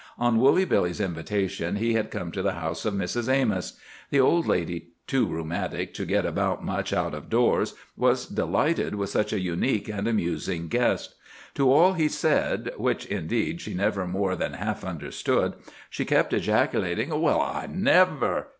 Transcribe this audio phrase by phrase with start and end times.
[0.17, 3.31] On Woolly Billy's invitation he had come to the house of Mrs.
[3.31, 3.77] Amos.
[4.09, 9.11] The old lady, too rheumatic to get about much out of doors, was delighted with
[9.11, 11.13] such a unique and amusing guest.
[11.53, 17.67] To all he said—which, indeed, she never more than half understood—she kept ejaculating, "Well, I
[17.71, 18.47] never!"